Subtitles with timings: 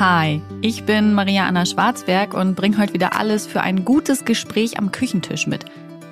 [0.00, 4.76] Hi, ich bin Maria Anna Schwarzberg und bringe heute wieder alles für ein gutes Gespräch
[4.76, 5.66] am Küchentisch mit.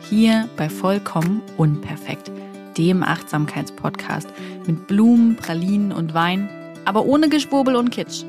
[0.09, 2.31] Hier bei Vollkommen Unperfekt,
[2.79, 4.29] dem Achtsamkeitspodcast
[4.69, 6.49] mit Blumen, Pralinen und Wein,
[6.85, 8.23] aber ohne Geschwurbel und Kitsch.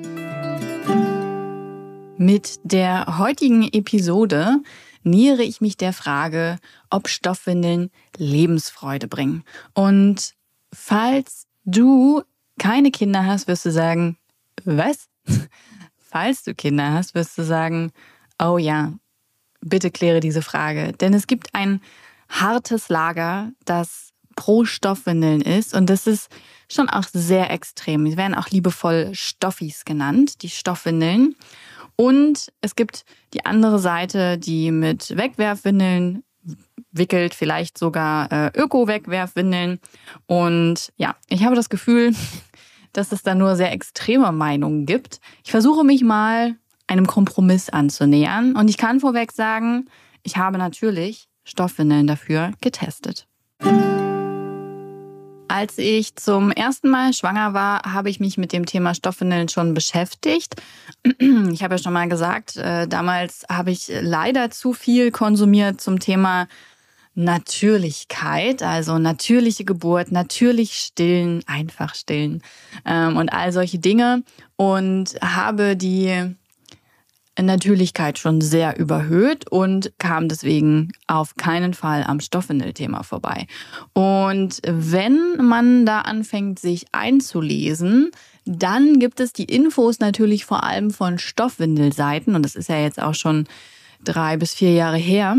[2.18, 4.58] Mit der heutigen Episode
[5.04, 6.58] nähere ich mich der Frage,
[6.90, 9.44] ob Stoffwindeln Lebensfreude bringen.
[9.76, 10.34] Und
[10.74, 12.24] falls du
[12.58, 14.18] keine Kinder hast, wirst du sagen,
[14.66, 15.10] was?
[15.98, 17.92] Falls du Kinder hast, wirst du sagen,
[18.42, 18.94] oh ja,
[19.62, 20.94] bitte kläre diese Frage.
[20.94, 21.82] Denn es gibt ein
[22.30, 25.76] hartes Lager, das pro Stoffwindeln ist.
[25.76, 26.30] Und das ist
[26.72, 28.06] schon auch sehr extrem.
[28.06, 31.36] Die werden auch liebevoll Stoffis genannt, die Stoffwindeln.
[31.96, 36.24] Und es gibt die andere Seite, die mit Wegwerfwindeln
[36.92, 39.80] wickelt, vielleicht sogar äh, Öko-Wegwerfwindeln.
[40.26, 42.14] Und ja, ich habe das Gefühl,
[42.94, 45.20] dass es da nur sehr extreme Meinungen gibt.
[45.44, 46.56] Ich versuche mich mal
[46.88, 48.56] einem Kompromiss anzunähern.
[48.56, 49.88] Und ich kann vorweg sagen,
[50.24, 53.28] ich habe natürlich Stoffwindeln dafür getestet.
[55.48, 59.74] Als ich zum ersten Mal schwanger war, habe ich mich mit dem Thema Stoffwindeln schon
[59.74, 60.56] beschäftigt.
[61.20, 66.00] Ich habe ja schon mal gesagt, äh, damals habe ich leider zu viel konsumiert zum
[66.00, 66.48] Thema
[67.16, 72.42] Natürlichkeit, also natürliche Geburt, natürlich stillen, einfach stillen
[72.86, 74.24] ähm, und all solche Dinge
[74.56, 76.36] und habe die
[77.42, 83.48] Natürlichkeit schon sehr überhöht und kam deswegen auf keinen Fall am Stoffwindel-Thema vorbei.
[83.94, 88.12] Und wenn man da anfängt, sich einzulesen,
[88.46, 93.02] dann gibt es die Infos natürlich vor allem von Stoffwindelseiten und das ist ja jetzt
[93.02, 93.48] auch schon
[94.04, 95.38] drei bis vier Jahre her.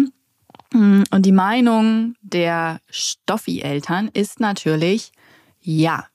[0.75, 5.13] Und die Meinung der Stoffi-Eltern ist natürlich,
[5.61, 6.07] ja,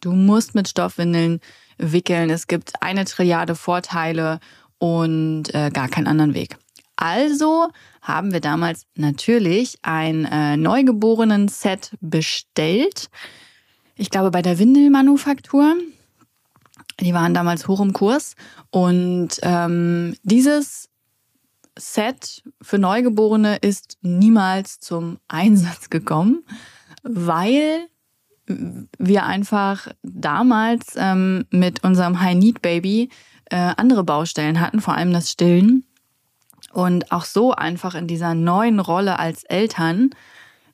[0.00, 1.40] du musst mit Stoffwindeln
[1.78, 2.28] wickeln.
[2.28, 4.38] Es gibt eine Trilliarde Vorteile
[4.76, 6.58] und äh, gar keinen anderen Weg.
[6.96, 7.70] Also
[8.02, 13.08] haben wir damals natürlich ein äh, Neugeborenen-Set bestellt.
[13.96, 15.74] Ich glaube bei der Windelmanufaktur.
[17.00, 18.34] Die waren damals hoch im Kurs.
[18.70, 20.90] Und ähm, dieses
[21.82, 26.44] Set für Neugeborene ist niemals zum Einsatz gekommen,
[27.02, 27.88] weil
[28.98, 33.08] wir einfach damals ähm, mit unserem High Need Baby
[33.46, 35.84] äh, andere Baustellen hatten, vor allem das Stillen.
[36.72, 40.10] Und auch so einfach in dieser neuen Rolle als Eltern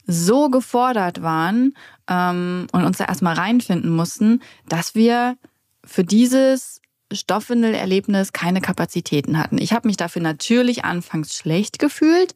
[0.06, 1.74] so gefordert waren
[2.06, 5.38] ähm, und uns da erstmal reinfinden mussten, dass wir
[5.84, 6.82] für dieses
[7.12, 9.58] Stoffwindelerlebnis keine Kapazitäten hatten.
[9.58, 12.34] Ich habe mich dafür natürlich anfangs schlecht gefühlt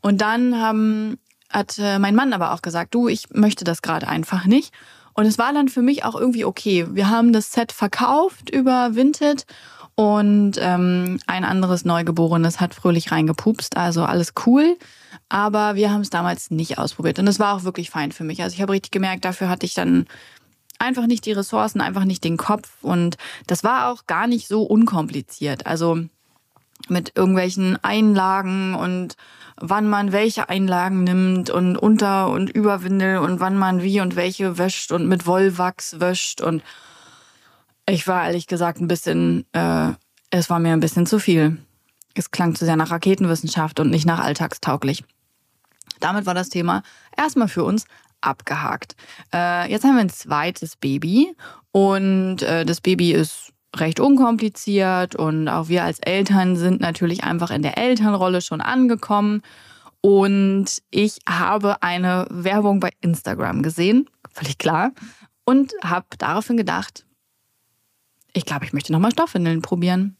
[0.00, 1.18] und dann haben,
[1.50, 4.72] hat äh, mein Mann aber auch gesagt, du, ich möchte das gerade einfach nicht.
[5.14, 6.86] Und es war dann für mich auch irgendwie okay.
[6.90, 9.46] Wir haben das Set verkauft über Vinted
[9.94, 14.76] und ähm, ein anderes Neugeborenes hat fröhlich reingepupst, also alles cool.
[15.28, 17.18] Aber wir haben es damals nicht ausprobiert.
[17.18, 18.42] Und es war auch wirklich fein für mich.
[18.42, 20.06] Also ich habe richtig gemerkt, dafür hatte ich dann
[20.78, 22.70] einfach nicht die Ressourcen, einfach nicht den Kopf.
[22.82, 25.66] Und das war auch gar nicht so unkompliziert.
[25.66, 26.00] Also
[26.88, 29.16] mit irgendwelchen Einlagen und
[29.56, 34.58] wann man welche Einlagen nimmt und Unter- und Überwindel und wann man wie und welche
[34.58, 36.62] wäscht und mit Wollwachs wäscht und
[37.86, 39.92] ich war ehrlich gesagt ein bisschen, äh,
[40.30, 41.58] es war mir ein bisschen zu viel.
[42.14, 45.04] Es klang zu sehr nach Raketenwissenschaft und nicht nach alltagstauglich.
[46.00, 46.82] Damit war das Thema
[47.16, 47.86] erstmal für uns
[48.26, 48.96] abgehakt.
[49.32, 51.34] Äh, jetzt haben wir ein zweites Baby
[51.72, 57.50] und äh, das Baby ist recht unkompliziert und auch wir als Eltern sind natürlich einfach
[57.50, 59.42] in der Elternrolle schon angekommen.
[60.00, 64.92] Und ich habe eine Werbung bei Instagram gesehen, völlig klar,
[65.44, 67.06] und habe daraufhin gedacht,
[68.32, 70.16] ich glaube, ich möchte nochmal Stoffwindeln probieren.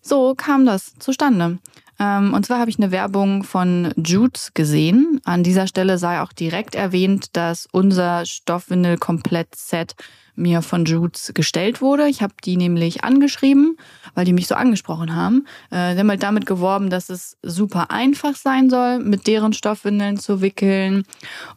[0.00, 1.58] So kam das zustande.
[2.00, 5.20] Ähm, und zwar habe ich eine Werbung von Jutes gesehen.
[5.24, 9.94] An dieser Stelle sei auch direkt erwähnt, dass unser Stoffwindel-Komplett-Set
[10.40, 12.08] mir von Jutes gestellt wurde.
[12.08, 13.76] Ich habe die nämlich angeschrieben,
[14.14, 15.46] weil die mich so angesprochen haben.
[15.70, 20.18] Äh, sie haben halt damit geworben, dass es super einfach sein soll, mit deren Stoffwindeln
[20.18, 21.04] zu wickeln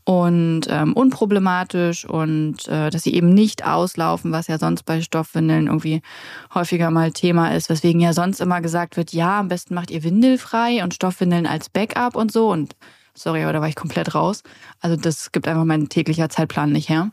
[0.04, 5.68] und ähm, unproblematisch und äh, dass sie eben nicht auslaufen, was ja sonst bei Stoffwindeln
[5.68, 6.02] irgendwie
[6.54, 10.04] häufiger mal Thema ist, weswegen ja sonst immer gesagt wird, ja, am besten macht ihr
[10.04, 12.76] windelfrei und Stoffwindeln als Backup und so und
[13.16, 14.44] sorry, aber da war ich komplett raus.
[14.80, 17.12] Also das gibt einfach mein täglicher Zeitplan nicht her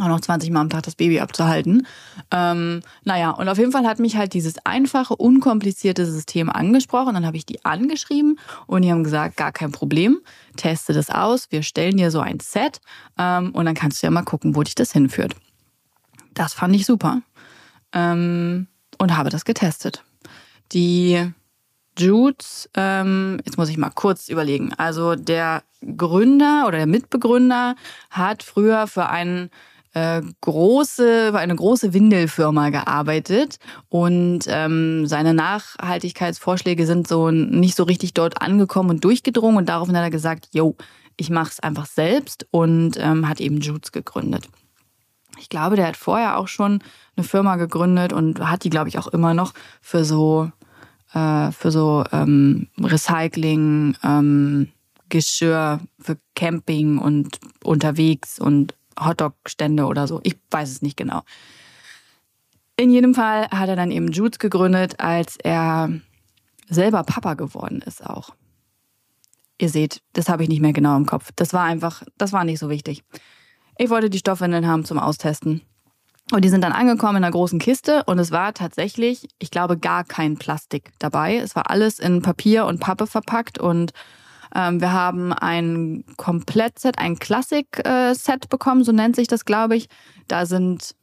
[0.00, 1.86] auch noch 20 Mal am Tag das Baby abzuhalten.
[2.30, 7.14] Ähm, naja, und auf jeden Fall hat mich halt dieses einfache, unkomplizierte System angesprochen.
[7.14, 10.20] Dann habe ich die angeschrieben und die haben gesagt, gar kein Problem,
[10.56, 12.80] teste das aus, wir stellen dir so ein Set
[13.18, 15.34] ähm, und dann kannst du ja mal gucken, wo dich das hinführt.
[16.34, 17.22] Das fand ich super.
[17.92, 18.66] Ähm,
[18.98, 20.04] und habe das getestet.
[20.72, 21.32] Die
[21.98, 24.72] Jutes, ähm, jetzt muss ich mal kurz überlegen.
[24.74, 25.62] Also der
[25.96, 27.76] Gründer oder der Mitbegründer
[28.10, 29.50] hat früher für einen
[29.94, 33.58] äh, große, bei einer große Windelfirma gearbeitet
[33.88, 39.96] und ähm, seine Nachhaltigkeitsvorschläge sind so nicht so richtig dort angekommen und durchgedrungen und daraufhin
[39.96, 40.76] hat er gesagt, yo,
[41.16, 44.48] ich mache es einfach selbst und ähm, hat eben Jutes gegründet.
[45.38, 46.82] Ich glaube, der hat vorher auch schon
[47.16, 50.50] eine Firma gegründet und hat die, glaube ich, auch immer noch für so
[51.12, 54.68] äh, für so ähm, Recycling, ähm,
[55.08, 60.20] Geschirr für Camping und unterwegs und Hotdog-Stände oder so.
[60.22, 61.22] Ich weiß es nicht genau.
[62.76, 65.90] In jedem Fall hat er dann eben Jutes gegründet, als er
[66.68, 68.30] selber Papa geworden ist auch.
[69.58, 71.30] Ihr seht, das habe ich nicht mehr genau im Kopf.
[71.36, 73.04] Das war einfach, das war nicht so wichtig.
[73.78, 75.62] Ich wollte die Stoffwindeln haben zum Austesten.
[76.32, 79.76] Und die sind dann angekommen in einer großen Kiste und es war tatsächlich, ich glaube,
[79.76, 81.36] gar kein Plastik dabei.
[81.36, 83.92] Es war alles in Papier und Pappe verpackt und
[84.54, 89.88] ähm, wir haben ein Komplettset, ein Klassik-Set bekommen, so nennt sich das, glaube ich.
[90.28, 90.94] Da sind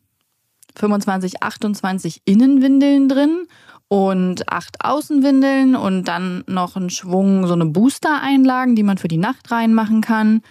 [0.78, 3.48] 25, 28 Innenwindeln drin
[3.88, 9.18] und acht Außenwindeln und dann noch ein Schwung, so eine Booster-Einlagen, die man für die
[9.18, 10.42] Nacht reinmachen kann.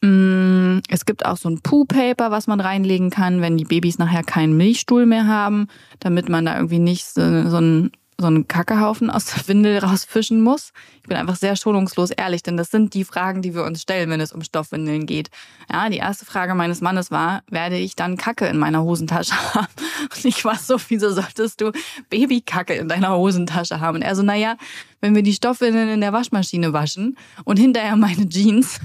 [0.00, 4.22] Mm, es gibt auch so ein Poo-Paper, was man reinlegen kann, wenn die Babys nachher
[4.22, 5.68] keinen Milchstuhl mehr haben,
[6.00, 10.40] damit man da irgendwie nicht so, so ein so einen Kackehaufen aus der Windel rausfischen
[10.40, 10.72] muss.
[11.02, 14.08] Ich bin einfach sehr schonungslos ehrlich, denn das sind die Fragen, die wir uns stellen,
[14.08, 15.28] wenn es um Stoffwindeln geht.
[15.70, 19.66] Ja, die erste Frage meines Mannes war, werde ich dann Kacke in meiner Hosentasche haben?
[20.02, 21.72] Und ich war so, wieso solltest du
[22.08, 23.96] Babykacke in deiner Hosentasche haben?
[23.96, 24.56] Und er so, naja,
[25.00, 28.80] wenn wir die Stoffwindeln in der Waschmaschine waschen und hinterher meine Jeans.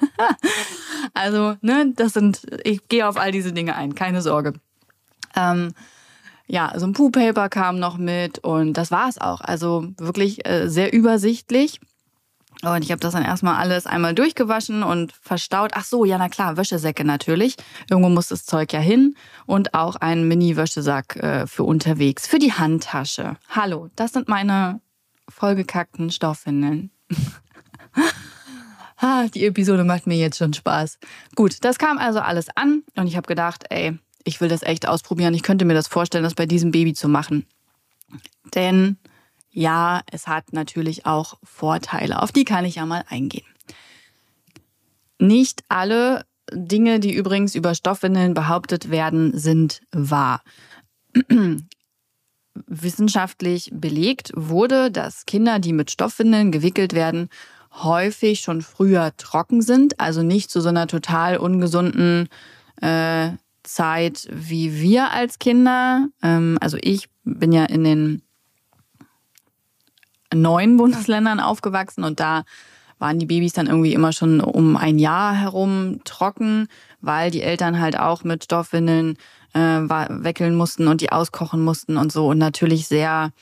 [1.14, 4.52] also, ne, das sind, ich gehe auf all diese Dinge ein, keine Sorge.
[5.34, 5.72] Ähm,
[6.46, 9.40] ja, so ein Poo-Paper kam noch mit und das war es auch.
[9.40, 11.80] Also wirklich äh, sehr übersichtlich.
[12.62, 15.72] Und ich habe das dann erstmal alles einmal durchgewaschen und verstaut.
[15.74, 17.56] Ach so, ja, na klar, Wäschesäcke natürlich.
[17.90, 19.14] Irgendwo muss das Zeug ja hin.
[19.44, 23.36] Und auch ein Mini-Wäschesack äh, für unterwegs, für die Handtasche.
[23.50, 24.80] Hallo, das sind meine
[25.28, 26.90] vollgekackten Stoffwindeln.
[28.96, 30.98] ah, die Episode macht mir jetzt schon Spaß.
[31.34, 34.86] Gut, das kam also alles an und ich habe gedacht, ey, ich will das echt
[34.86, 35.34] ausprobieren.
[35.34, 37.46] Ich könnte mir das vorstellen, das bei diesem Baby zu machen.
[38.54, 38.98] Denn
[39.50, 42.20] ja, es hat natürlich auch Vorteile.
[42.20, 43.46] Auf die kann ich ja mal eingehen.
[45.18, 50.42] Nicht alle Dinge, die übrigens über Stoffwindeln behauptet werden, sind wahr.
[52.54, 57.28] Wissenschaftlich belegt wurde, dass Kinder, die mit Stoffwindeln gewickelt werden,
[57.72, 62.28] häufig schon früher trocken sind, also nicht zu so einer total ungesunden
[62.80, 63.30] äh,
[63.66, 66.08] Zeit wie wir als Kinder.
[66.22, 68.22] Ähm, also ich bin ja in den
[70.34, 72.44] neuen Bundesländern aufgewachsen und da
[72.98, 76.68] waren die Babys dann irgendwie immer schon um ein Jahr herum trocken,
[77.00, 79.16] weil die Eltern halt auch mit Stoffwindeln
[79.52, 83.32] äh, weckeln mussten und die auskochen mussten und so und natürlich sehr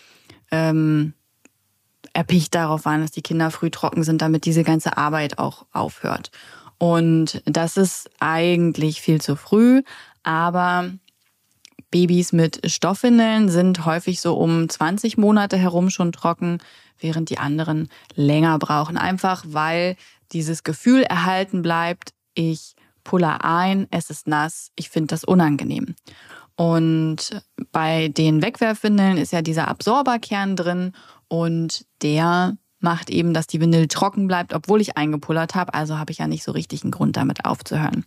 [0.50, 1.14] ähm,
[2.12, 6.30] erpicht darauf waren, dass die Kinder früh trocken sind, damit diese ganze Arbeit auch aufhört.
[6.78, 9.82] Und das ist eigentlich viel zu früh,
[10.24, 10.90] aber
[11.90, 16.58] Babys mit Stoffwindeln sind häufig so um 20 Monate herum schon trocken,
[16.98, 18.96] während die anderen länger brauchen.
[18.96, 19.96] Einfach weil
[20.32, 25.94] dieses Gefühl erhalten bleibt, ich puller ein, es ist nass, ich finde das unangenehm.
[26.56, 30.93] Und bei den Wegwerfwindeln ist ja dieser Absorberkern drin
[31.28, 35.74] und der macht eben, dass die Windel trocken bleibt, obwohl ich eingepullert habe.
[35.74, 38.05] Also habe ich ja nicht so richtig einen Grund damit aufzuhören.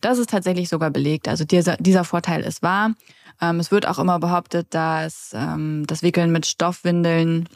[0.00, 1.26] Das ist tatsächlich sogar belegt.
[1.26, 2.94] Also dieser, dieser Vorteil ist wahr.
[3.40, 7.48] Ähm, es wird auch immer behauptet, dass ähm, das Wickeln mit Stoffwindeln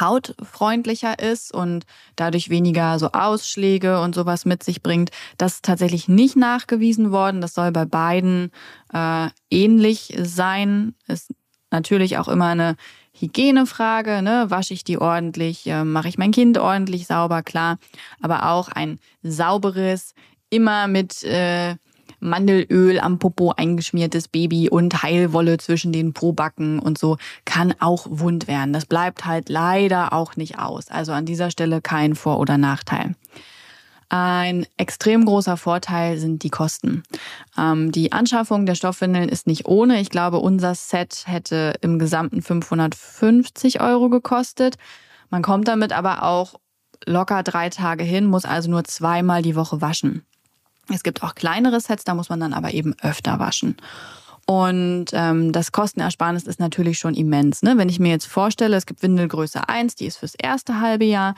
[0.00, 1.84] hautfreundlicher ist und
[2.16, 5.10] dadurch weniger so Ausschläge und sowas mit sich bringt.
[5.38, 7.40] Das ist tatsächlich nicht nachgewiesen worden.
[7.40, 8.50] Das soll bei beiden
[8.92, 10.94] äh, ähnlich sein.
[11.08, 11.32] Ist
[11.70, 12.76] natürlich auch immer eine
[13.14, 14.46] Hygienefrage, ne?
[14.48, 17.78] wasche ich die ordentlich, mache ich mein Kind ordentlich sauber, klar,
[18.20, 20.14] aber auch ein sauberes,
[20.50, 21.76] immer mit äh,
[22.22, 28.46] Mandelöl am Popo eingeschmiertes Baby und Heilwolle zwischen den Probacken und so kann auch wund
[28.46, 28.72] werden.
[28.72, 30.88] Das bleibt halt leider auch nicht aus.
[30.88, 33.16] Also an dieser Stelle kein Vor- oder Nachteil.
[34.14, 37.02] Ein extrem großer Vorteil sind die Kosten.
[37.56, 40.02] Ähm, die Anschaffung der Stoffwindeln ist nicht ohne.
[40.02, 44.76] Ich glaube, unser Set hätte im Gesamten 550 Euro gekostet.
[45.30, 46.56] Man kommt damit aber auch
[47.06, 50.26] locker drei Tage hin, muss also nur zweimal die Woche waschen.
[50.92, 53.78] Es gibt auch kleinere Sets, da muss man dann aber eben öfter waschen.
[54.44, 57.62] Und ähm, das Kostenersparnis ist natürlich schon immens.
[57.62, 57.78] Ne?
[57.78, 61.34] Wenn ich mir jetzt vorstelle, es gibt Windelgröße 1, die ist fürs erste halbe Jahr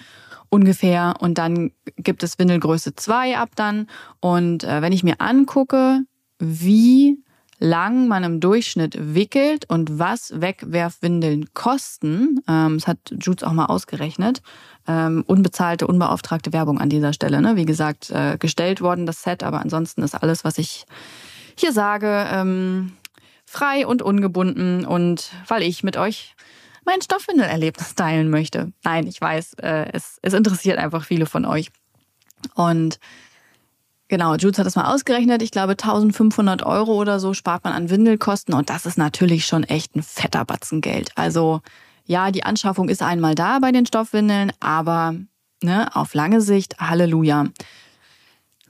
[0.55, 1.15] ungefähr.
[1.19, 3.89] Und dann gibt es Windelgröße 2 ab dann.
[4.21, 6.01] Und äh, wenn ich mir angucke,
[6.39, 7.19] wie
[7.59, 13.67] lang man im Durchschnitt wickelt und was Wegwerfwindeln kosten, ähm, das hat Judes auch mal
[13.67, 14.43] ausgerechnet,
[14.87, 17.41] ähm, unbezahlte, unbeauftragte Werbung an dieser Stelle.
[17.41, 17.57] Ne?
[17.57, 20.87] Wie gesagt, äh, gestellt worden das Set, aber ansonsten ist alles, was ich
[21.57, 22.93] hier sage, ähm,
[23.47, 26.35] frei und ungebunden und weil ich mit euch
[26.85, 28.73] mein Stoffwindelerlebnis teilen möchte.
[28.83, 31.71] Nein, ich weiß, äh, es, es interessiert einfach viele von euch.
[32.55, 32.99] Und
[34.09, 35.43] genau, Jules hat das mal ausgerechnet.
[35.43, 39.65] Ich glaube, 1500 Euro oder so spart man an Windelkosten und das ist natürlich schon
[39.65, 41.11] echt ein fetter Batzen Geld.
[41.15, 41.61] Also
[42.07, 45.15] ja, die Anschaffung ist einmal da bei den Stoffwindeln, aber
[45.63, 47.47] ne, auf lange Sicht, Halleluja.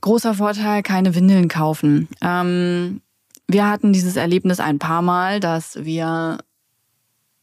[0.00, 2.08] Großer Vorteil, keine Windeln kaufen.
[2.20, 3.00] Ähm,
[3.48, 6.38] wir hatten dieses Erlebnis ein paar Mal, dass wir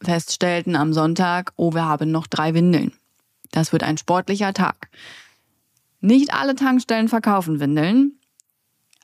[0.02, 2.94] feststellten am Sonntag, oh, wir haben noch drei Windeln.
[3.52, 4.90] Das wird ein sportlicher Tag.
[6.00, 8.20] Nicht alle Tankstellen verkaufen Windeln,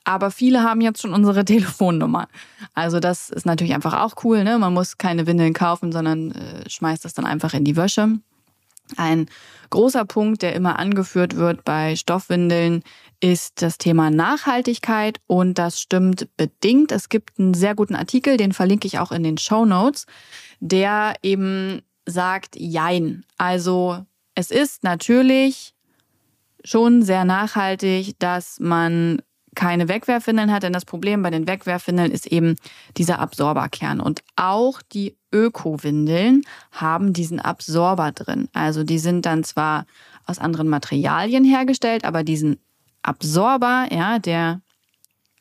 [0.04, 2.28] aber viele haben jetzt schon unsere Telefonnummer.
[2.74, 4.42] Also das ist natürlich einfach auch cool.
[4.42, 4.58] Ne?
[4.58, 8.18] Man muss keine Windeln kaufen, sondern äh, schmeißt das dann einfach in die Wäsche.
[8.96, 9.26] Ein
[9.68, 12.82] großer Punkt, der immer angeführt wird bei Stoffwindeln,
[13.20, 16.92] ist das Thema Nachhaltigkeit und das stimmt bedingt.
[16.92, 20.06] Es gibt einen sehr guten Artikel, den verlinke ich auch in den Show Notes,
[20.60, 23.24] der eben sagt, jein.
[23.36, 25.74] Also es ist natürlich
[26.64, 29.20] schon sehr nachhaltig, dass man
[29.54, 32.54] keine Wegwerfwindeln hat, denn das Problem bei den Wegwerfwindeln ist eben
[32.96, 33.98] dieser Absorberkern.
[33.98, 38.48] Und auch die Öko-Windeln haben diesen Absorber drin.
[38.52, 39.86] Also die sind dann zwar
[40.26, 42.60] aus anderen Materialien hergestellt, aber diesen
[43.08, 44.60] Absorber, ja, der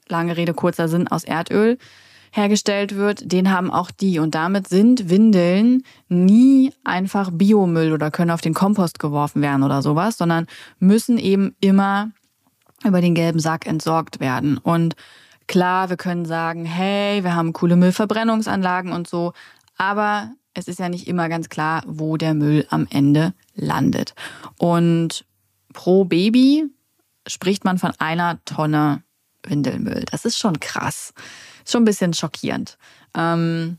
[0.07, 1.77] lange Rede, kurzer Sinn aus Erdöl
[2.31, 4.19] hergestellt wird, den haben auch die.
[4.19, 9.81] Und damit sind Windeln nie einfach Biomüll oder können auf den Kompost geworfen werden oder
[9.81, 10.47] sowas, sondern
[10.79, 12.11] müssen eben immer
[12.83, 14.57] über den gelben Sack entsorgt werden.
[14.57, 14.95] Und
[15.47, 19.33] klar, wir können sagen, hey, wir haben coole Müllverbrennungsanlagen und so,
[19.77, 24.13] aber es ist ja nicht immer ganz klar, wo der Müll am Ende landet.
[24.57, 25.25] Und
[25.73, 26.65] pro Baby
[27.27, 29.03] spricht man von einer Tonne
[29.43, 30.05] Windelmüll.
[30.09, 31.13] Das ist schon krass.
[31.65, 32.77] Schon ein bisschen schockierend.
[33.15, 33.77] Ähm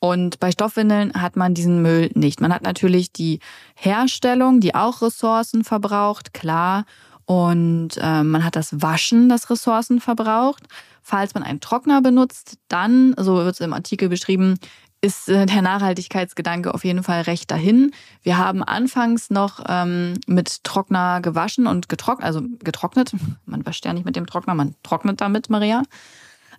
[0.00, 2.40] und bei Stoffwindeln hat man diesen Müll nicht.
[2.40, 3.40] Man hat natürlich die
[3.74, 6.84] Herstellung, die auch Ressourcen verbraucht, klar.
[7.24, 10.62] Und äh, man hat das Waschen, das Ressourcen verbraucht.
[11.02, 14.58] Falls man einen Trockner benutzt, dann, so wird es im Artikel beschrieben,
[15.00, 17.92] ist äh, der Nachhaltigkeitsgedanke auf jeden Fall recht dahin.
[18.22, 23.12] Wir haben anfangs noch ähm, mit Trockner gewaschen und getrocknet, also getrocknet.
[23.46, 25.82] Man wascht ja nicht mit dem Trockner, man trocknet damit, Maria.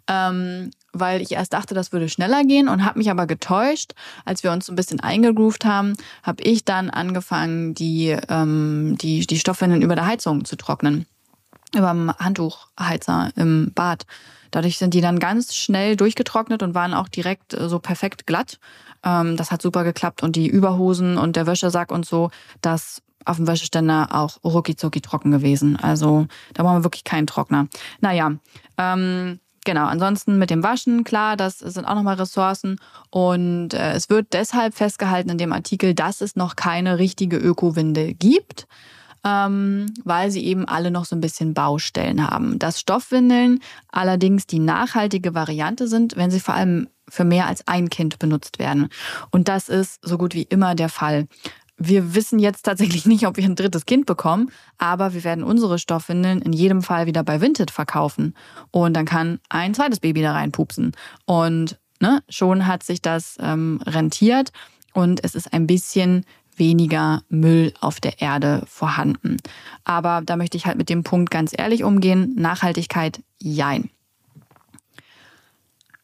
[0.08, 3.93] Ähm, weil ich erst dachte, das würde schneller gehen und habe mich aber getäuscht.
[4.25, 5.93] Als wir uns so ein bisschen eingegroovt haben,
[6.24, 11.05] habe ich dann angefangen, die, ähm, die, die Stoffwindeln über der Heizung zu trocknen.
[11.75, 14.05] Über dem Handtuchheizer im Bad.
[14.51, 18.59] Dadurch sind die dann ganz schnell durchgetrocknet und waren auch direkt äh, so perfekt glatt.
[19.03, 20.23] Ähm, das hat super geklappt.
[20.23, 25.31] Und die Überhosen und der Wäschesack und so, das auf dem Wäscheständer auch rucki trocken
[25.31, 25.75] gewesen.
[25.75, 27.67] Also da brauchen wir wirklich keinen Trockner.
[28.01, 28.31] Naja,
[28.77, 29.85] ähm, genau.
[29.85, 32.79] Ansonsten mit dem Waschen, klar, das sind auch nochmal Ressourcen.
[33.11, 38.13] Und äh, es wird deshalb festgehalten in dem Artikel, dass es noch keine richtige Ökowinde
[38.13, 38.67] gibt
[39.25, 42.59] ähm, weil sie eben alle noch so ein bisschen Baustellen haben.
[42.59, 43.59] Dass Stoffwindeln
[43.91, 48.59] allerdings die nachhaltige Variante sind, wenn sie vor allem für mehr als ein Kind benutzt
[48.59, 48.89] werden.
[49.31, 51.27] Und das ist so gut wie immer der Fall.
[51.77, 55.79] Wir wissen jetzt tatsächlich nicht, ob wir ein drittes Kind bekommen, aber wir werden unsere
[55.79, 58.35] Stoffwindeln in jedem Fall wieder bei Vinted verkaufen.
[58.71, 60.91] Und dann kann ein zweites Baby da reinpupsen.
[61.25, 64.51] Und ne, schon hat sich das ähm, rentiert
[64.93, 66.25] und es ist ein bisschen
[66.59, 69.37] weniger Müll auf der Erde vorhanden.
[69.83, 72.35] Aber da möchte ich halt mit dem Punkt ganz ehrlich umgehen.
[72.37, 73.89] Nachhaltigkeit, jein.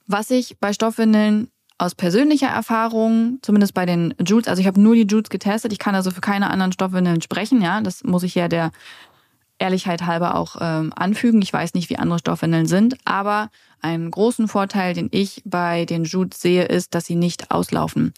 [0.08, 4.96] Was ich bei Stoffwindeln aus persönlicher Erfahrung, zumindest bei den Jutes, also ich habe nur
[4.96, 8.36] die Jutes getestet, ich kann also für keine anderen Stoffwindeln sprechen, ja, das muss ich
[8.36, 8.72] ja der
[9.58, 11.42] Ehrlichkeit halber auch ähm, anfügen.
[11.42, 13.50] Ich weiß nicht, wie andere Stoffwindeln sind, aber
[13.82, 18.14] einen großen Vorteil, den ich bei den Jutes sehe, ist, dass sie nicht auslaufen.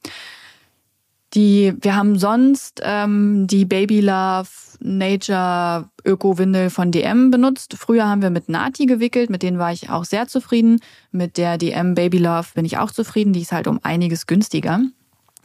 [1.33, 4.47] Die, wir haben sonst ähm, die Baby Love
[4.79, 7.75] Nature Öko-Windel von DM benutzt.
[7.77, 10.79] Früher haben wir mit Nati gewickelt, mit denen war ich auch sehr zufrieden.
[11.11, 14.81] Mit der DM Baby Love bin ich auch zufrieden, die ist halt um einiges günstiger.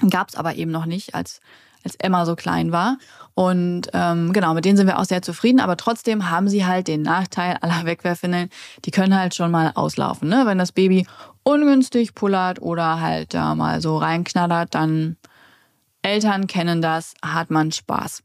[0.08, 1.40] Gab es aber eben noch nicht als
[1.84, 2.98] als Emma so klein war.
[3.34, 6.86] Und ähm, genau, mit denen sind wir auch sehr zufrieden, aber trotzdem haben sie halt
[6.88, 8.50] den Nachteil aller Wegwerfwindeln,
[8.84, 10.28] die können halt schon mal auslaufen.
[10.28, 10.42] Ne?
[10.44, 11.06] Wenn das Baby
[11.42, 15.16] ungünstig pullert oder halt da mal so reinknallert, dann
[16.02, 18.22] Eltern kennen das, hat man Spaß.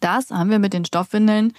[0.00, 1.52] Das haben wir mit den Stoffwindeln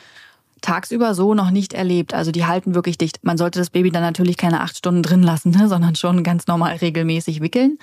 [0.61, 2.13] tagsüber so noch nicht erlebt.
[2.13, 3.23] Also die halten wirklich dicht.
[3.23, 6.47] Man sollte das Baby dann natürlich keine acht Stunden drin lassen, ne, sondern schon ganz
[6.47, 7.77] normal regelmäßig wickeln.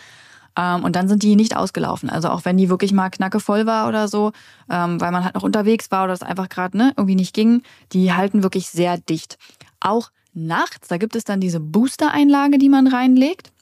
[0.56, 2.11] Ähm, und dann sind die nicht ausgelaufen.
[2.11, 4.32] Also auch wenn die wirklich mal knackevoll war oder so,
[4.70, 7.62] ähm, weil man halt noch unterwegs war oder es einfach gerade ne, irgendwie nicht ging,
[7.92, 9.38] die halten wirklich sehr dicht.
[9.80, 13.52] Auch nachts, da gibt es dann diese Booster-Einlage, die man reinlegt.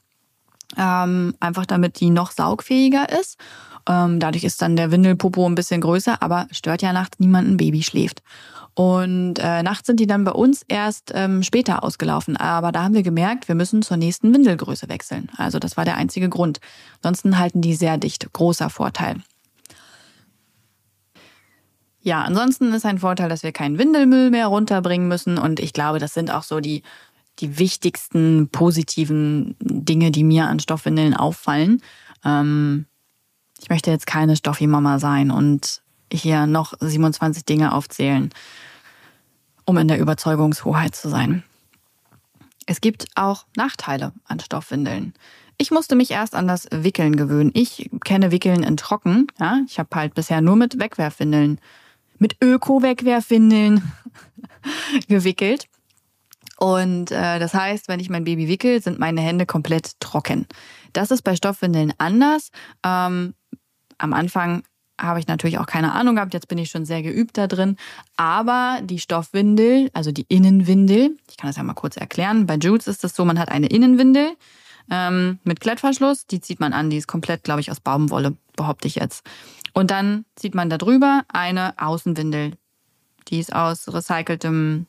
[0.77, 3.37] Ähm, einfach damit die noch saugfähiger ist.
[3.87, 7.83] Ähm, dadurch ist dann der Windelpopo ein bisschen größer, aber stört ja nachts niemanden, Baby
[7.83, 8.21] schläft.
[8.73, 12.37] Und äh, nachts sind die dann bei uns erst ähm, später ausgelaufen.
[12.37, 15.29] Aber da haben wir gemerkt, wir müssen zur nächsten Windelgröße wechseln.
[15.35, 16.59] Also das war der einzige Grund.
[17.01, 18.31] Ansonsten halten die sehr dicht.
[18.31, 19.17] Großer Vorteil.
[22.01, 25.37] Ja, ansonsten ist ein Vorteil, dass wir keinen Windelmüll mehr runterbringen müssen.
[25.37, 26.81] Und ich glaube, das sind auch so die,
[27.39, 31.81] die wichtigsten positiven Dinge, die mir an Stoffwindeln auffallen.
[32.23, 32.85] Ähm,
[33.61, 38.31] ich möchte jetzt keine Stoffi-Mama sein und hier noch 27 Dinge aufzählen,
[39.65, 41.43] um in der Überzeugungshoheit zu sein.
[42.65, 45.13] Es gibt auch Nachteile an Stoffwindeln.
[45.57, 47.51] Ich musste mich erst an das Wickeln gewöhnen.
[47.53, 49.27] Ich kenne Wickeln in Trocken.
[49.39, 49.59] Ja?
[49.67, 51.59] Ich habe halt bisher nur mit Wegwerfwindeln,
[52.17, 53.91] mit Öko-Wegwerfwindeln
[55.07, 55.67] gewickelt.
[56.57, 60.47] Und äh, das heißt, wenn ich mein Baby wickel, sind meine Hände komplett trocken.
[60.93, 62.51] Das ist bei Stoffwindeln anders.
[62.83, 63.33] Ähm,
[63.97, 64.63] am Anfang
[64.99, 67.77] habe ich natürlich auch keine Ahnung gehabt, jetzt bin ich schon sehr geübt da drin.
[68.17, 72.45] Aber die Stoffwindel, also die Innenwindel, ich kann das ja mal kurz erklären.
[72.45, 74.35] Bei Jules ist das so, man hat eine Innenwindel
[74.89, 78.87] ähm, mit Klettverschluss, die zieht man an, die ist komplett, glaube ich, aus Baumwolle, behaupte
[78.87, 79.25] ich jetzt.
[79.73, 82.53] Und dann zieht man da drüber eine Außenwindel.
[83.29, 84.87] Die ist aus recyceltem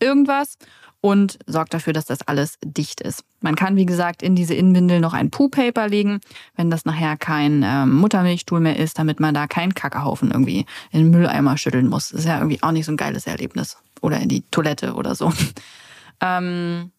[0.00, 0.56] irgendwas
[1.04, 3.24] und sorgt dafür, dass das alles dicht ist.
[3.42, 6.18] Man kann, wie gesagt, in diese Innenwindel noch ein Poo-Paper legen,
[6.56, 11.00] wenn das nachher kein ähm, Muttermilchstuhl mehr ist, damit man da keinen Kackehaufen irgendwie in
[11.00, 12.08] den Mülleimer schütteln muss.
[12.08, 13.76] Das ist ja irgendwie auch nicht so ein geiles Erlebnis.
[14.00, 15.30] Oder in die Toilette oder so.
[16.22, 16.90] ähm,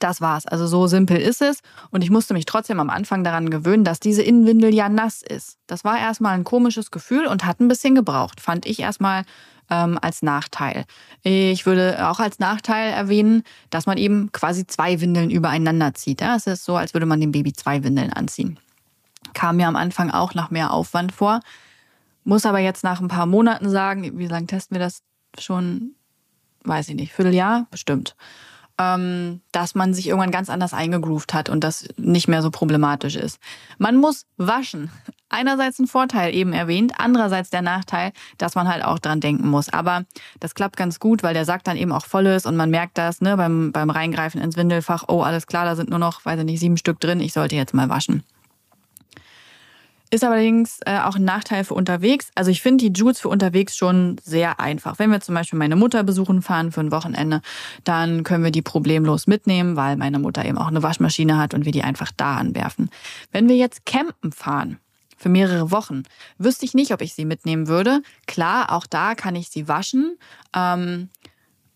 [0.00, 0.46] das war's.
[0.46, 1.60] Also so simpel ist es.
[1.90, 5.58] Und ich musste mich trotzdem am Anfang daran gewöhnen, dass diese Innenwindel ja nass ist.
[5.68, 8.40] Das war erstmal ein komisches Gefühl und hat ein bisschen gebraucht.
[8.40, 9.22] Fand ich erstmal
[9.70, 10.84] ähm, als Nachteil.
[11.22, 16.20] Ich würde auch als Nachteil erwähnen, dass man eben quasi zwei Windeln übereinander zieht.
[16.20, 16.36] Ja?
[16.36, 18.58] Es ist so, als würde man dem Baby zwei Windeln anziehen.
[19.34, 21.40] Kam mir am Anfang auch nach mehr Aufwand vor.
[22.24, 25.02] Muss aber jetzt nach ein paar Monaten sagen, wie lange testen wir das
[25.38, 25.94] schon?
[26.64, 27.66] Weiß ich nicht, Vierteljahr?
[27.70, 28.14] Bestimmt
[28.78, 33.40] dass man sich irgendwann ganz anders eingegroovt hat und das nicht mehr so problematisch ist.
[33.78, 34.90] Man muss waschen.
[35.30, 39.68] Einerseits ein Vorteil eben erwähnt, andererseits der Nachteil, dass man halt auch dran denken muss.
[39.68, 40.04] Aber
[40.38, 42.96] das klappt ganz gut, weil der Sack dann eben auch voll ist und man merkt
[42.96, 46.38] das ne, beim, beim Reingreifen ins Windelfach, oh, alles klar, da sind nur noch, weiß
[46.38, 48.22] ich nicht, sieben Stück drin, ich sollte jetzt mal waschen.
[50.10, 52.30] Ist allerdings äh, auch ein Nachteil für unterwegs.
[52.34, 54.98] Also ich finde die Jules für unterwegs schon sehr einfach.
[54.98, 57.42] Wenn wir zum Beispiel meine Mutter besuchen fahren für ein Wochenende,
[57.84, 61.66] dann können wir die problemlos mitnehmen, weil meine Mutter eben auch eine Waschmaschine hat und
[61.66, 62.88] wir die einfach da anwerfen.
[63.32, 64.78] Wenn wir jetzt campen fahren,
[65.18, 66.04] für mehrere Wochen.
[66.38, 68.02] Wüsste ich nicht, ob ich sie mitnehmen würde.
[68.26, 70.16] Klar, auch da kann ich sie waschen
[70.54, 71.10] ähm,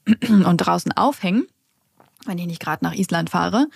[0.29, 1.47] und draußen aufhängen,
[2.25, 3.67] wenn ich nicht gerade nach Island fahre.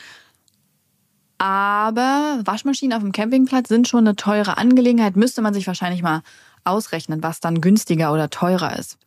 [1.38, 5.16] Aber Waschmaschinen auf dem Campingplatz sind schon eine teure Angelegenheit.
[5.16, 6.22] Müsste man sich wahrscheinlich mal
[6.64, 8.98] ausrechnen, was dann günstiger oder teurer ist.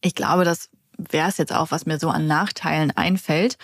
[0.00, 3.58] Ich glaube, das wäre es jetzt auch, was mir so an Nachteilen einfällt.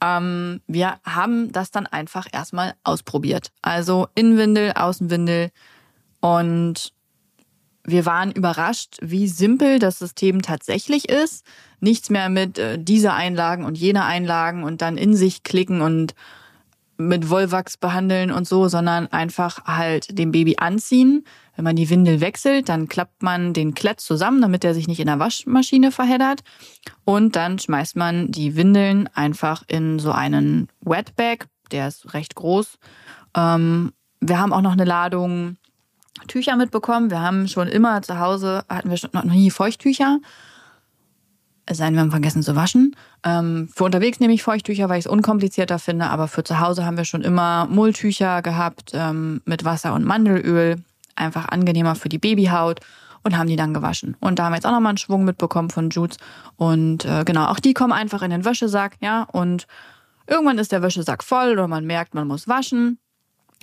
[0.00, 3.52] Ähm, wir haben das dann einfach erstmal ausprobiert.
[3.62, 5.50] Also Innenwindel, Außenwindel
[6.20, 6.92] und
[7.84, 11.44] wir waren überrascht, wie simpel das System tatsächlich ist.
[11.80, 16.14] Nichts mehr mit äh, dieser Einlagen und jener Einlagen und dann in sich klicken und
[17.00, 21.24] mit Wollwachs behandeln und so, sondern einfach halt dem Baby anziehen.
[21.56, 25.00] Wenn man die Windel wechselt, dann klappt man den Klett zusammen, damit er sich nicht
[25.00, 26.40] in der Waschmaschine verheddert.
[27.04, 32.78] Und dann schmeißt man die Windeln einfach in so einen Wetbag, der ist recht groß.
[33.36, 35.56] Ähm, wir haben auch noch eine Ladung
[36.28, 37.10] Tücher mitbekommen.
[37.10, 40.18] Wir haben schon immer zu Hause, hatten wir noch nie Feuchttücher
[41.70, 42.96] es sei denn, wir haben vergessen zu waschen.
[43.24, 46.84] Ähm, für unterwegs nehme ich Feuchttücher, weil ich es unkomplizierter finde, aber für zu Hause
[46.84, 50.82] haben wir schon immer Mulltücher gehabt ähm, mit Wasser und Mandelöl.
[51.14, 52.80] Einfach angenehmer für die Babyhaut
[53.22, 54.16] und haben die dann gewaschen.
[54.18, 56.16] Und da haben wir jetzt auch nochmal einen Schwung mitbekommen von Jutes.
[56.56, 59.28] Und äh, genau, auch die kommen einfach in den Wäschesack, ja.
[59.30, 59.68] Und
[60.26, 62.98] irgendwann ist der Wäschesack voll oder man merkt, man muss waschen.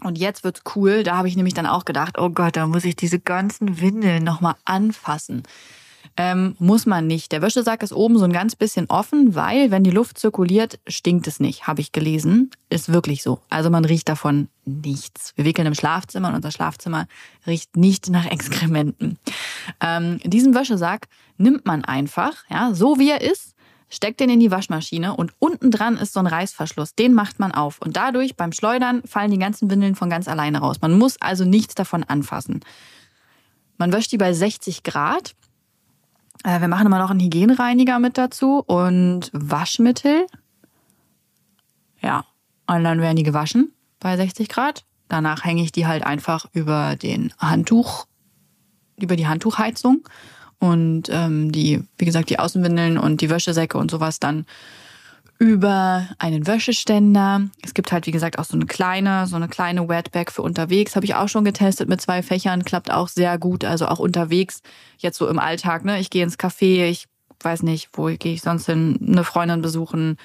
[0.02, 1.04] Und jetzt wird's cool.
[1.04, 4.24] Da habe ich nämlich dann auch gedacht, oh Gott, da muss ich diese ganzen Windeln
[4.24, 5.44] nochmal anfassen.
[6.20, 7.32] Ähm, muss man nicht.
[7.32, 11.28] Der Wäschesack ist oben so ein ganz bisschen offen, weil wenn die Luft zirkuliert, stinkt
[11.28, 12.50] es nicht, habe ich gelesen.
[12.70, 13.40] Ist wirklich so.
[13.50, 15.34] Also man riecht davon nichts.
[15.36, 17.08] Wir wickeln im Schlafzimmer und unser Schlafzimmer
[17.46, 19.20] riecht nicht nach Exkrementen.
[19.80, 23.54] Ähm, diesen Wäschesack nimmt man einfach, ja, so wie er ist,
[23.90, 26.96] steckt den in die Waschmaschine und unten dran ist so ein Reißverschluss.
[26.96, 27.80] Den macht man auf.
[27.80, 30.78] Und dadurch beim Schleudern fallen die ganzen Windeln von ganz alleine raus.
[30.82, 32.62] Man muss also nichts davon anfassen.
[33.78, 35.36] Man wäscht die bei 60 Grad.
[36.44, 40.28] Äh, wir machen immer noch einen Hygienereiniger mit dazu und Waschmittel.
[42.02, 42.26] Ja,
[42.68, 44.86] und dann werden die gewaschen bei 60 Grad.
[45.08, 48.08] Danach hänge ich die halt einfach über den Handtuch,
[49.00, 50.08] über die Handtuchheizung
[50.60, 54.46] und ähm, die, wie gesagt, die Außenwindeln und die Wäschesäcke und sowas dann
[55.40, 57.42] über einen Wäscheständer.
[57.64, 60.96] Es gibt halt, wie gesagt, auch so eine kleine, so eine kleine Wetbag für unterwegs.
[60.96, 63.64] Habe ich auch schon getestet mit zwei Fächern, klappt auch sehr gut.
[63.64, 64.62] Also auch unterwegs,
[64.98, 65.86] jetzt so im Alltag.
[65.86, 66.00] Ne?
[66.00, 67.08] Ich gehe ins Café, ich
[67.42, 70.18] weiß nicht, wo gehe ich sonst hin, eine Freundin besuchen.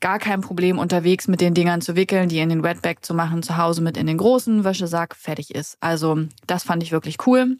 [0.00, 3.42] Gar kein Problem, unterwegs mit den Dingern zu wickeln, die in den Wetbag zu machen,
[3.42, 5.76] zu Hause mit in den großen Wäschesack, fertig ist.
[5.80, 7.58] Also das fand ich wirklich cool.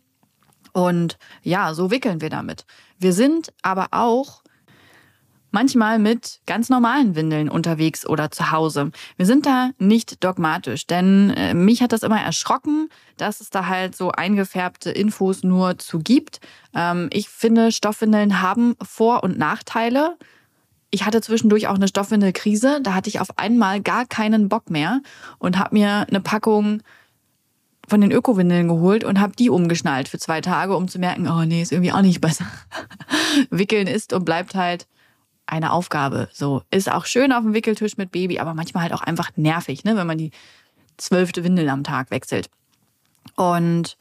[0.72, 2.64] Und ja, so wickeln wir damit.
[2.98, 4.41] Wir sind aber auch
[5.52, 8.90] manchmal mit ganz normalen Windeln unterwegs oder zu Hause.
[9.16, 13.66] Wir sind da nicht dogmatisch, denn äh, mich hat das immer erschrocken, dass es da
[13.66, 16.40] halt so eingefärbte Infos nur zu gibt.
[16.74, 20.16] Ähm, ich finde, Stoffwindeln haben Vor- und Nachteile.
[20.90, 25.00] Ich hatte zwischendurch auch eine Stoffwindelkrise, da hatte ich auf einmal gar keinen Bock mehr
[25.38, 26.82] und habe mir eine Packung
[27.88, 31.44] von den Ökowindeln geholt und habe die umgeschnallt für zwei Tage, um zu merken, oh
[31.44, 32.46] nee, ist irgendwie auch nicht besser.
[33.50, 34.86] Wickeln ist und bleibt halt
[35.46, 36.28] eine Aufgabe.
[36.33, 39.85] So ist auch schön auf dem Wickeltisch mit Baby, aber manchmal halt auch einfach nervig,
[39.85, 40.31] ne, wenn man die
[40.96, 42.48] zwölfte Windel am Tag wechselt.
[43.37, 43.96] Und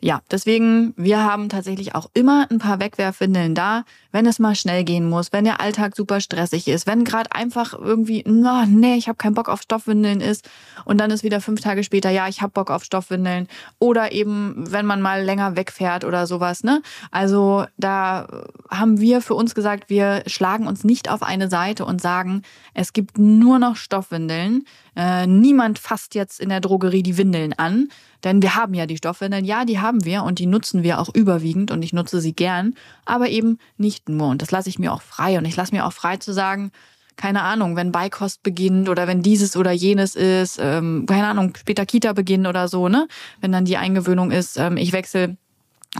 [0.00, 4.84] ja, deswegen, wir haben tatsächlich auch immer ein paar Wegwerfwindeln da, wenn es mal schnell
[4.84, 9.08] gehen muss, wenn der Alltag super stressig ist, wenn gerade einfach irgendwie, no, nee, ich
[9.08, 10.48] habe keinen Bock auf Stoffwindeln ist
[10.84, 13.48] und dann ist wieder fünf Tage später, ja, ich habe Bock auf Stoffwindeln
[13.80, 16.80] oder eben, wenn man mal länger wegfährt oder sowas, ne?
[17.10, 18.28] Also da
[18.70, 22.92] haben wir für uns gesagt, wir schlagen uns nicht auf eine Seite und sagen, es
[22.92, 24.64] gibt nur noch Stoffwindeln.
[24.98, 27.88] Äh, niemand fasst jetzt in der Drogerie die Windeln an,
[28.24, 29.44] denn wir haben ja die Stoffwindeln.
[29.44, 32.74] Ja, die haben wir und die nutzen wir auch überwiegend und ich nutze sie gern,
[33.04, 34.28] aber eben nicht nur.
[34.28, 35.38] Und das lasse ich mir auch frei.
[35.38, 36.72] Und ich lasse mir auch frei zu sagen,
[37.14, 41.86] keine Ahnung, wenn Beikost beginnt oder wenn dieses oder jenes ist, ähm, keine Ahnung, später
[41.86, 43.06] Kita beginnt oder so, ne?
[43.40, 45.36] Wenn dann die Eingewöhnung ist, ähm, ich wechsle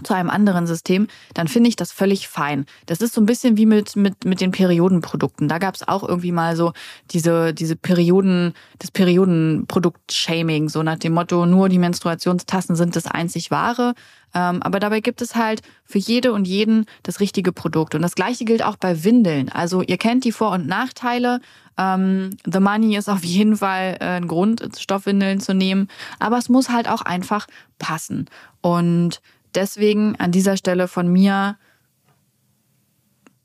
[0.05, 2.67] zu einem anderen System, dann finde ich das völlig fein.
[2.87, 5.49] Das ist so ein bisschen wie mit, mit, mit den Periodenprodukten.
[5.49, 6.73] Da gab es auch irgendwie mal so
[7.11, 13.51] diese, diese Perioden, das Periodenprodukt-Shaming, so nach dem Motto, nur die Menstruationstassen sind das einzig
[13.51, 13.95] wahre.
[14.35, 17.95] Ähm, aber dabei gibt es halt für jede und jeden das richtige Produkt.
[17.95, 19.49] Und das gleiche gilt auch bei Windeln.
[19.49, 21.41] Also ihr kennt die Vor- und Nachteile.
[21.79, 25.89] Ähm, The Money ist auf jeden Fall äh, ein Grund, Stoffwindeln zu nehmen.
[26.19, 27.47] Aber es muss halt auch einfach
[27.79, 28.27] passen.
[28.61, 29.21] Und
[29.59, 31.59] deswegen an dieser Stelle von mir,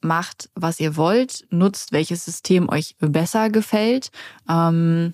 [0.04, 4.12] macht, was ihr wollt, nutzt, welches System euch besser gefällt.
[4.50, 5.14] Ähm,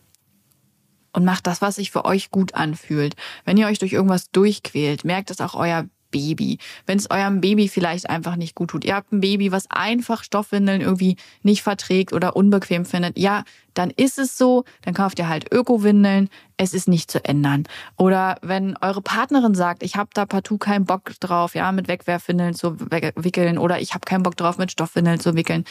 [1.11, 3.15] und macht das, was sich für euch gut anfühlt.
[3.43, 6.57] Wenn ihr euch durch irgendwas durchquält, merkt es auch euer Baby.
[6.85, 8.85] Wenn es eurem Baby vielleicht einfach nicht gut tut.
[8.85, 13.17] Ihr habt ein Baby, was einfach Stoffwindeln irgendwie nicht verträgt oder unbequem findet.
[13.17, 13.43] Ja,
[13.73, 14.65] dann ist es so.
[14.81, 16.29] Dann kauft ihr halt Öko-Windeln.
[16.57, 17.63] Es ist nicht zu ändern.
[17.97, 22.53] Oder wenn eure Partnerin sagt, ich habe da partout keinen Bock drauf, ja, mit Wegwerfwindeln
[22.53, 25.63] zu wickeln oder ich habe keinen Bock drauf, mit Stoffwindeln zu wickeln.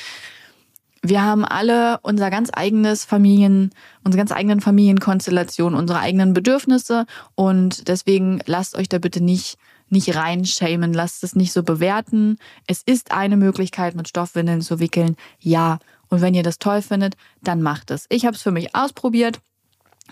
[1.03, 3.71] Wir haben alle unser ganz eigenes Familien,
[4.05, 9.59] unsere ganz eigenen Familienkonstellationen, unsere eigenen Bedürfnisse und deswegen lasst euch da bitte nicht
[9.91, 12.39] nicht reinschämen, lasst es nicht so bewerten.
[12.67, 15.17] Es ist eine Möglichkeit, mit Stoffwindeln zu wickeln.
[15.41, 15.79] Ja.
[16.11, 18.07] Und wenn ihr das toll findet, dann macht es.
[18.09, 19.41] Ich habe es für mich ausprobiert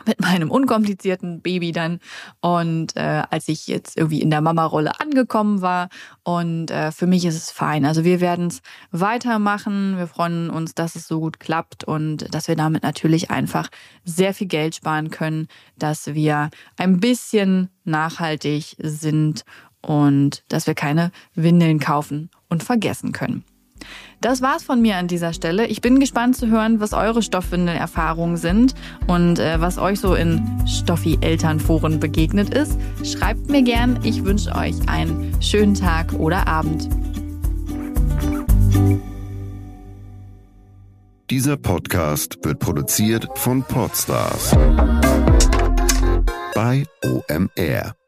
[0.04, 2.00] mit meinem unkomplizierten Baby dann
[2.40, 5.88] und äh, als ich jetzt irgendwie in der Mama-Rolle angekommen war
[6.22, 7.84] und äh, für mich ist es fein.
[7.84, 8.60] Also wir werden es
[8.90, 9.96] weitermachen.
[9.96, 13.68] Wir freuen uns, dass es so gut klappt und dass wir damit natürlich einfach
[14.04, 19.44] sehr viel Geld sparen können, dass wir ein bisschen nachhaltig sind
[19.86, 23.44] und dass wir keine Windeln kaufen und vergessen können.
[24.20, 25.66] Das war's von mir an dieser Stelle.
[25.66, 28.74] Ich bin gespannt zu hören, was eure Stoffwindelerfahrungen sind
[29.06, 32.78] und äh, was euch so in Stoffi-Elternforen begegnet ist.
[33.04, 34.00] Schreibt mir gern.
[34.02, 36.88] Ich wünsche euch einen schönen Tag oder Abend.
[41.30, 44.56] Dieser Podcast wird produziert von Podstars
[46.54, 48.05] bei OMR.